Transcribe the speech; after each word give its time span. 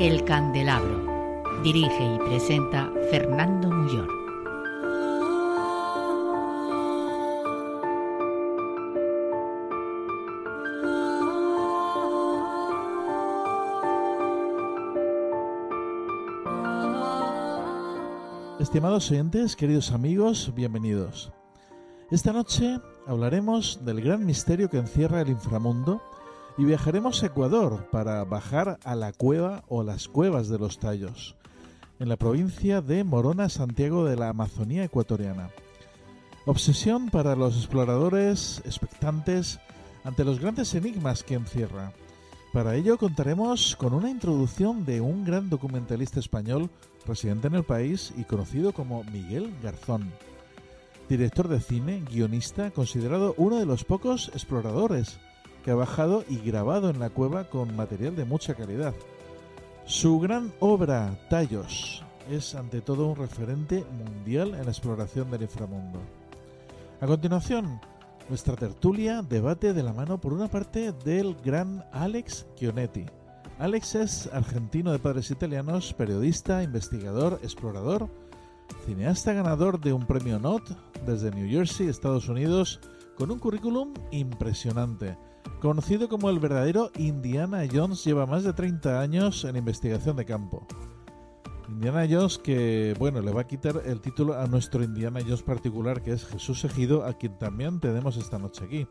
El 0.00 0.24
Candelabro. 0.24 1.42
Dirige 1.62 2.14
y 2.14 2.18
presenta 2.20 2.90
Fernando 3.10 3.70
Muyor. 3.70 4.08
Estimados 18.58 19.10
oyentes, 19.10 19.54
queridos 19.54 19.92
amigos, 19.92 20.50
bienvenidos. 20.54 21.30
Esta 22.10 22.32
noche 22.32 22.80
hablaremos 23.06 23.84
del 23.84 24.00
gran 24.00 24.24
misterio 24.24 24.70
que 24.70 24.78
encierra 24.78 25.20
el 25.20 25.28
inframundo 25.28 26.00
y 26.60 26.64
viajaremos 26.66 27.22
a 27.22 27.26
Ecuador 27.26 27.88
para 27.90 28.22
bajar 28.24 28.78
a 28.84 28.94
la 28.94 29.14
cueva 29.14 29.64
o 29.68 29.82
las 29.82 30.08
cuevas 30.08 30.50
de 30.50 30.58
los 30.58 30.78
tallos, 30.78 31.34
en 31.98 32.10
la 32.10 32.18
provincia 32.18 32.82
de 32.82 33.02
Morona, 33.02 33.48
Santiago 33.48 34.04
de 34.04 34.16
la 34.16 34.28
Amazonía 34.28 34.84
ecuatoriana. 34.84 35.48
Obsesión 36.44 37.08
para 37.08 37.34
los 37.34 37.56
exploradores 37.56 38.60
expectantes 38.66 39.58
ante 40.04 40.22
los 40.22 40.38
grandes 40.38 40.74
enigmas 40.74 41.22
que 41.22 41.32
encierra. 41.32 41.94
Para 42.52 42.74
ello 42.74 42.98
contaremos 42.98 43.74
con 43.74 43.94
una 43.94 44.10
introducción 44.10 44.84
de 44.84 45.00
un 45.00 45.24
gran 45.24 45.48
documentalista 45.48 46.20
español 46.20 46.68
residente 47.06 47.46
en 47.46 47.54
el 47.54 47.64
país 47.64 48.12
y 48.18 48.24
conocido 48.24 48.74
como 48.74 49.02
Miguel 49.04 49.50
Garzón. 49.62 50.12
Director 51.08 51.48
de 51.48 51.60
cine, 51.60 52.04
guionista, 52.12 52.70
considerado 52.70 53.32
uno 53.38 53.58
de 53.58 53.64
los 53.64 53.84
pocos 53.84 54.30
exploradores 54.34 55.18
que 55.64 55.70
ha 55.70 55.74
bajado 55.74 56.24
y 56.28 56.38
grabado 56.38 56.90
en 56.90 56.98
la 56.98 57.10
cueva 57.10 57.44
con 57.44 57.74
material 57.76 58.16
de 58.16 58.24
mucha 58.24 58.54
calidad. 58.54 58.94
Su 59.84 60.20
gran 60.20 60.52
obra, 60.60 61.18
Tallos, 61.28 62.04
es 62.30 62.54
ante 62.54 62.80
todo 62.80 63.06
un 63.06 63.16
referente 63.16 63.84
mundial 63.98 64.54
en 64.54 64.64
la 64.64 64.70
exploración 64.70 65.30
del 65.30 65.42
inframundo. 65.42 65.98
A 67.00 67.06
continuación, 67.06 67.80
nuestra 68.28 68.54
tertulia 68.56 69.22
debate 69.22 69.72
de 69.72 69.82
la 69.82 69.92
mano 69.92 70.20
por 70.20 70.32
una 70.32 70.48
parte 70.48 70.92
del 70.92 71.34
gran 71.44 71.84
Alex 71.92 72.46
Chionetti. 72.56 73.06
Alex 73.58 73.94
es 73.94 74.26
argentino 74.32 74.92
de 74.92 74.98
padres 74.98 75.30
italianos, 75.30 75.92
periodista, 75.92 76.62
investigador, 76.62 77.40
explorador, 77.42 78.08
cineasta 78.86 79.32
ganador 79.32 79.80
de 79.80 79.92
un 79.92 80.06
premio 80.06 80.38
NOT 80.38 80.62
desde 81.04 81.30
New 81.30 81.50
Jersey, 81.50 81.88
Estados 81.88 82.28
Unidos, 82.28 82.80
con 83.16 83.30
un 83.30 83.38
currículum 83.38 83.92
impresionante 84.12 85.16
Conocido 85.60 86.08
como 86.08 86.30
el 86.30 86.38
verdadero 86.38 86.90
Indiana 86.96 87.62
Jones, 87.70 88.04
lleva 88.04 88.26
más 88.26 88.44
de 88.44 88.52
30 88.52 89.00
años 89.00 89.44
en 89.44 89.56
investigación 89.56 90.16
de 90.16 90.24
campo. 90.24 90.66
Indiana 91.68 92.06
Jones 92.10 92.38
que, 92.38 92.94
bueno, 92.98 93.20
le 93.20 93.32
va 93.32 93.42
a 93.42 93.46
quitar 93.46 93.82
el 93.84 94.00
título 94.00 94.38
a 94.38 94.46
nuestro 94.46 94.82
Indiana 94.82 95.20
Jones 95.20 95.42
particular, 95.42 96.02
que 96.02 96.12
es 96.12 96.24
Jesús 96.26 96.64
Ejido, 96.64 97.04
a 97.04 97.12
quien 97.12 97.38
también 97.38 97.78
tenemos 97.78 98.16
esta 98.16 98.38
noche 98.38 98.64
aquí. 98.64 98.88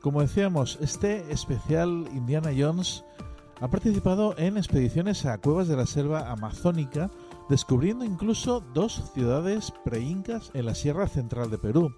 Como 0.00 0.20
decíamos, 0.20 0.78
este 0.80 1.32
especial 1.32 2.08
Indiana 2.12 2.50
Jones 2.56 3.04
ha 3.60 3.68
participado 3.68 4.34
en 4.38 4.56
expediciones 4.56 5.26
a 5.26 5.38
cuevas 5.38 5.68
de 5.68 5.76
la 5.76 5.86
selva 5.86 6.30
amazónica, 6.30 7.10
descubriendo 7.48 8.04
incluso 8.04 8.60
dos 8.72 9.10
ciudades 9.14 9.72
preincas 9.84 10.50
en 10.54 10.66
la 10.66 10.74
Sierra 10.74 11.08
Central 11.08 11.50
de 11.50 11.58
Perú. 11.58 11.94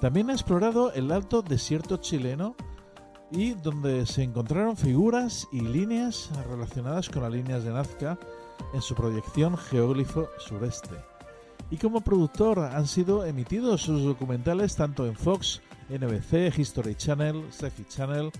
También 0.00 0.30
ha 0.30 0.34
explorado 0.34 0.92
el 0.92 1.10
alto 1.12 1.42
desierto 1.42 1.96
chileno 1.96 2.54
y 3.30 3.54
donde 3.54 4.06
se 4.06 4.22
encontraron 4.22 4.76
figuras 4.76 5.48
y 5.52 5.60
líneas 5.60 6.30
relacionadas 6.48 7.08
con 7.08 7.22
las 7.22 7.32
líneas 7.32 7.64
de 7.64 7.72
Nazca 7.72 8.18
en 8.72 8.82
su 8.82 8.94
proyección 8.94 9.56
Geóglifo 9.56 10.28
Sureste. 10.38 10.96
Y 11.70 11.76
como 11.78 12.02
productor 12.02 12.58
han 12.60 12.86
sido 12.86 13.24
emitidos 13.24 13.82
sus 13.82 14.04
documentales 14.04 14.76
tanto 14.76 15.06
en 15.06 15.16
Fox, 15.16 15.62
NBC, 15.88 16.56
History 16.56 16.94
Channel, 16.94 17.44
Sci-Fi 17.50 17.84
Channel 17.86 18.30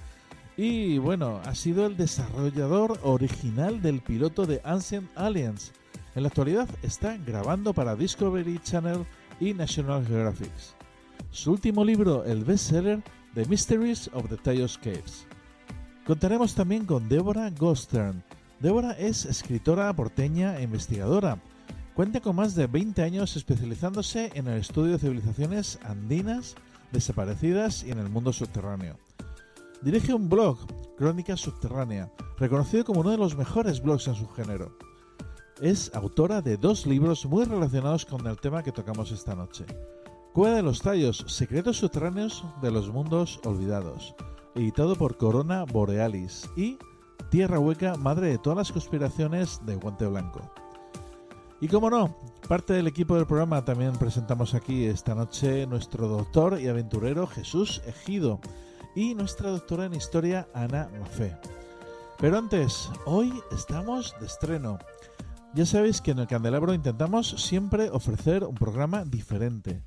y 0.57 0.99
bueno, 0.99 1.41
ha 1.45 1.55
sido 1.55 1.87
el 1.87 1.97
desarrollador 1.97 2.99
original 3.03 3.83
del 3.83 4.01
piloto 4.01 4.47
de 4.47 4.61
Ancient 4.65 5.11
Aliens. 5.17 5.73
En 6.15 6.23
la 6.23 6.29
actualidad 6.29 6.69
está 6.83 7.17
grabando 7.17 7.73
para 7.73 7.97
Discovery 7.97 8.61
Channel 8.63 9.05
y 9.41 9.53
National 9.53 10.07
Geographic 10.07 10.53
su 11.35 11.51
último 11.51 11.85
libro, 11.85 12.25
el 12.25 12.45
bestseller 12.45 13.03
The 13.35 13.45
Mysteries 13.47 14.09
of 14.15 14.29
the 14.29 14.37
Taos 14.37 14.79
Caves. 14.79 15.27
Contaremos 16.07 16.55
también 16.55 16.87
con 16.87 17.09
Deborah 17.09 17.51
Gostern. 17.51 18.23
Deborah 18.61 18.93
es 18.93 19.25
escritora 19.25 19.93
porteña 19.93 20.57
e 20.59 20.63
investigadora. 20.63 21.43
Cuenta 21.95 22.21
con 22.21 22.37
más 22.37 22.55
de 22.55 22.69
20 22.69 23.03
años 23.03 23.37
especializándose 23.37 24.31
en 24.35 24.47
el 24.47 24.61
estudio 24.61 24.93
de 24.93 25.01
civilizaciones 25.01 25.81
andinas 25.83 26.55
desaparecidas 26.93 27.83
y 27.83 27.91
en 27.91 27.99
el 27.99 28.09
mundo 28.09 28.33
subterráneo. 28.33 28.97
Dirige 29.83 30.15
un 30.15 30.29
blog, 30.29 30.59
Crónica 30.97 31.37
Subterránea, 31.37 32.13
reconocido 32.39 32.85
como 32.85 33.01
uno 33.01 33.11
de 33.11 33.19
los 33.19 33.37
mejores 33.37 33.83
blogs 33.83 34.07
en 34.07 34.15
su 34.15 34.29
género. 34.29 34.79
Es 35.61 35.93
autora 35.95 36.41
de 36.43 36.57
dos 36.57 36.87
libros 36.87 37.27
muy 37.27 37.45
relacionados 37.45 38.05
con 38.05 38.25
el 38.29 38.39
tema 38.39 38.63
que 38.63 38.73
tocamos 38.73 39.11
esta 39.11 39.35
noche. 39.35 39.67
Cueva 40.35 40.57
de 40.57 40.63
los 40.65 40.83
Tallos, 40.83 41.25
Secretos 41.29 41.77
Subterráneos 41.77 42.45
de 42.61 42.73
los 42.73 42.89
Mundos 42.89 43.39
Olvidados, 43.45 44.17
editado 44.57 44.97
por 44.97 45.17
Corona 45.17 45.63
Borealis, 45.63 46.51
y 46.57 46.77
Tierra 47.31 47.61
Hueca, 47.61 47.95
Madre 47.95 48.31
de 48.31 48.39
todas 48.39 48.57
las 48.57 48.73
conspiraciones 48.73 49.61
de 49.65 49.77
Guante 49.77 50.09
Blanco. 50.09 50.41
Y 51.61 51.69
como 51.69 51.89
no, 51.89 52.17
parte 52.49 52.73
del 52.73 52.89
equipo 52.89 53.15
del 53.15 53.29
programa 53.29 53.65
también 53.65 53.93
presentamos 53.93 54.55
aquí 54.55 54.87
esta 54.87 55.15
noche 55.15 55.69
nuestro 55.69 56.09
doctor 56.09 56.61
y 56.61 56.67
aventurero 56.67 57.29
Jesús 57.29 57.81
Ejido 57.87 58.41
y 58.97 59.15
nuestra 59.15 59.51
doctora 59.51 59.85
en 59.85 59.95
historia 59.95 60.49
Ana 60.53 60.91
Mafé. 60.99 61.37
Pero 62.19 62.39
antes, 62.39 62.91
hoy 63.07 63.33
estamos 63.53 64.17
de 64.19 64.27
estreno. 64.27 64.81
Ya 65.55 65.65
sabéis 65.65 66.01
que 66.01 66.11
en 66.11 66.19
el 66.19 66.27
Candelabro 66.27 66.75
intentamos 66.75 67.29
siempre 67.41 67.89
ofrecer 67.91 68.43
un 68.43 68.57
programa 68.57 69.05
diferente 69.05 69.85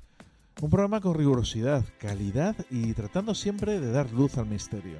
un 0.60 0.70
programa 0.70 1.00
con 1.00 1.14
rigurosidad, 1.14 1.84
calidad 1.98 2.56
y 2.70 2.92
tratando 2.92 3.34
siempre 3.34 3.78
de 3.78 3.92
dar 3.92 4.10
luz 4.10 4.38
al 4.38 4.46
misterio. 4.46 4.98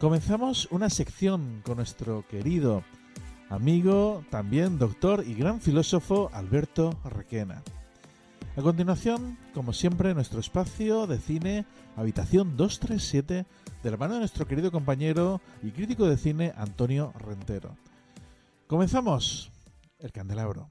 Comenzamos 0.00 0.68
una 0.70 0.88
sección 0.88 1.62
con 1.64 1.76
nuestro 1.76 2.26
querido 2.26 2.82
amigo, 3.50 4.24
también 4.30 4.78
doctor 4.78 5.24
y 5.26 5.34
gran 5.34 5.60
filósofo 5.60 6.30
Alberto 6.32 6.98
Requena. 7.04 7.62
A 8.56 8.62
continuación, 8.62 9.36
como 9.52 9.74
siempre, 9.74 10.14
nuestro 10.14 10.40
espacio 10.40 11.06
de 11.06 11.18
cine 11.18 11.66
Habitación 11.94 12.56
237 12.56 13.44
de 13.82 13.90
la 13.90 13.96
mano 13.98 14.14
de 14.14 14.20
nuestro 14.20 14.46
querido 14.46 14.72
compañero 14.72 15.42
y 15.62 15.72
crítico 15.72 16.06
de 16.06 16.16
cine 16.16 16.54
Antonio 16.56 17.12
Rentero. 17.18 17.76
Comenzamos 18.66 19.52
el 19.98 20.10
candelabro. 20.10 20.70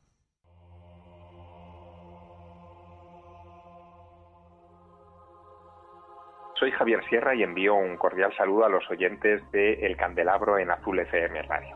Soy 6.57 6.71
Javier 6.71 7.03
Sierra 7.09 7.35
y 7.35 7.43
envío 7.43 7.75
un 7.75 7.97
cordial 7.97 8.33
saludo 8.37 8.65
a 8.65 8.69
los 8.69 8.89
oyentes 8.89 9.41
de 9.51 9.73
El 9.85 9.97
Candelabro 9.97 10.57
en 10.57 10.71
Azul 10.71 10.97
FM 10.99 11.41
Radio. 11.43 11.75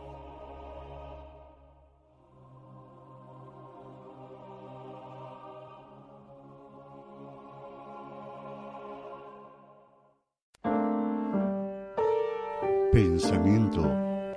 Pensamiento 12.93 13.81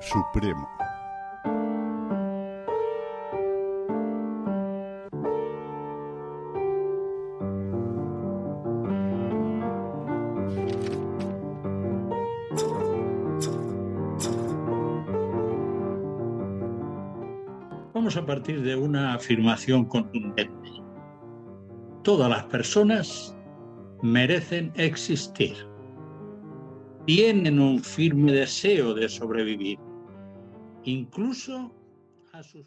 Supremo. 0.01 0.82
Vamos 18.03 18.17
a 18.17 18.27
partir 18.27 18.63
de 18.63 18.75
una 18.75 19.15
afirmación 19.15 19.85
contundente. 19.85 20.71
Todas 22.03 22.29
las 22.29 22.43
personas 22.47 23.33
merecen 24.03 24.73
existir. 24.75 25.55
Tienen 27.07 27.61
un 27.61 27.79
firme 27.79 28.33
deseo 28.33 28.93
de 28.93 29.09
sobrevivir, 29.09 29.79
incluso 30.83 31.73
a 32.33 32.43
sus 32.43 32.67